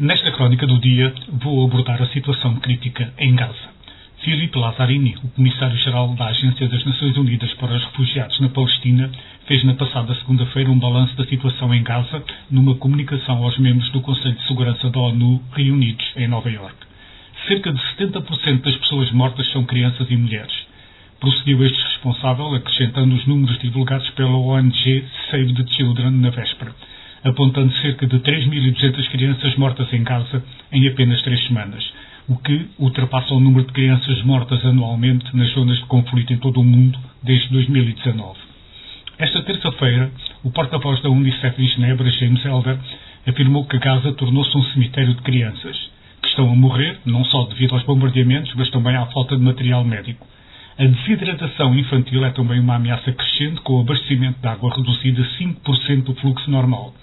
[0.00, 3.68] Nesta crónica do dia, vou abordar a situação crítica em Gaza.
[4.24, 9.10] Filipe Lazzarini, o Comissário-Geral da Agência das Nações Unidas para os Refugiados na Palestina,
[9.46, 14.00] fez na passada segunda-feira um balanço da situação em Gaza numa comunicação aos membros do
[14.00, 16.86] Conselho de Segurança da ONU reunidos em Nova Iorque.
[17.46, 20.66] Cerca de 70% das pessoas mortas são crianças e mulheres.
[21.20, 26.74] Prosseguiu este responsável, acrescentando os números divulgados pela ONG Save the Children na véspera
[27.24, 30.42] apontando cerca de 3.200 crianças mortas em Gaza
[30.72, 31.84] em apenas três semanas,
[32.28, 36.60] o que ultrapassa o número de crianças mortas anualmente nas zonas de conflito em todo
[36.60, 38.38] o mundo desde 2019.
[39.18, 40.10] Esta terça-feira,
[40.42, 42.78] o porta-voz da Unicef em Genebra, James Elder,
[43.26, 45.90] afirmou que Gaza tornou-se um cemitério de crianças,
[46.22, 49.84] que estão a morrer, não só devido aos bombardeamentos, mas também à falta de material
[49.84, 50.26] médico.
[50.78, 55.26] A desidratação infantil é também uma ameaça crescente, com o abastecimento de água reduzido a
[55.26, 56.94] 5% do fluxo normal.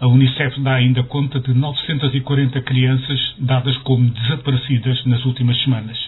[0.00, 5.98] A Unicef dá ainda conta de 940 crianças dadas como desaparecidas nas últimas semanas.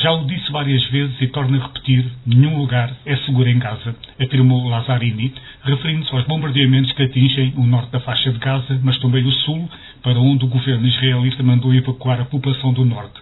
[0.00, 3.94] Já o disse várias vezes e torno a repetir, nenhum lugar é seguro em Gaza,
[4.18, 9.22] afirmou Lazzarini, referindo-se aos bombardeamentos que atingem o norte da faixa de Gaza, mas também
[9.26, 9.68] o sul,
[10.02, 13.20] para onde o governo israelita mandou evacuar a população do norte.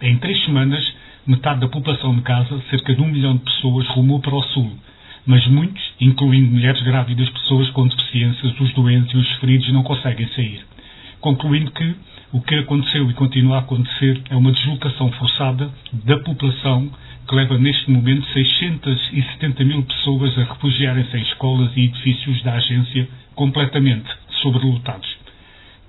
[0.00, 0.82] Em três semanas,
[1.26, 4.72] metade da população de Gaza, cerca de um milhão de pessoas, rumou para o sul,
[5.26, 10.28] mas muitos, incluindo mulheres grávidas, pessoas com deficiências, os doentes e os feridos, não conseguem
[10.28, 10.64] sair.
[11.20, 11.94] Concluindo que
[12.32, 16.90] o que aconteceu e continua a acontecer é uma deslocação forçada da população
[17.28, 23.08] que leva neste momento 670 mil pessoas a refugiarem-se em escolas e edifícios da agência
[23.34, 24.08] completamente
[24.42, 25.08] sobrelotados.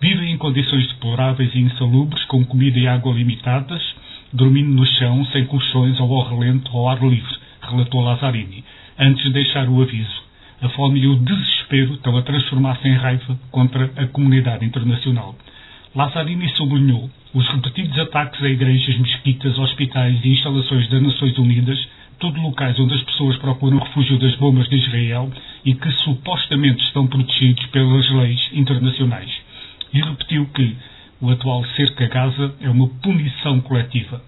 [0.02, 3.84] Vivem em condições deploráveis e insalubres, com comida e água limitadas,
[4.34, 7.37] dormindo no chão, sem colchões ou ao relento ou ao ar livre,
[7.70, 8.64] relatou Lazzarini
[8.98, 10.28] antes de deixar o aviso.
[10.62, 15.36] A fome e o desespero estão a transformar-se em raiva contra a comunidade internacional.
[15.96, 21.88] Lazzarini sublinhou os repetidos ataques a igrejas, mesquitas, hospitais e instalações das Nações Unidas,
[22.20, 25.32] tudo locais onde as pessoas procuram refúgio das bombas de Israel
[25.64, 29.32] e que supostamente estão protegidos pelas leis internacionais.
[29.94, 30.76] E repetiu que
[31.22, 34.22] o atual cerco a Gaza é uma punição coletiva.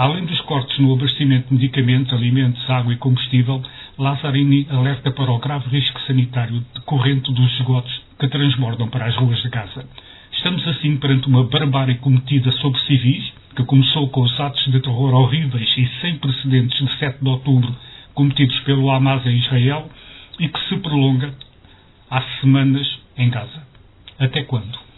[0.00, 3.62] Além dos cortes no abastecimento de medicamentos, alimentos, água e combustível,
[3.98, 9.42] Lazzarini alerta para o grave risco sanitário decorrente dos esgotos que transbordam para as ruas
[9.42, 9.84] de Gaza.
[10.32, 15.12] Estamos assim perante uma barbárie cometida sobre civis, que começou com os atos de terror
[15.12, 17.76] horríveis e sem precedentes de 7 de outubro
[18.14, 19.86] cometidos pelo Hamas em Israel
[20.38, 21.34] e que se prolonga
[22.10, 22.88] há semanas
[23.18, 23.66] em Gaza.
[24.18, 24.89] Até quando?